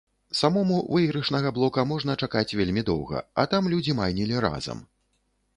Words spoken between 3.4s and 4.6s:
а там людзі майнілі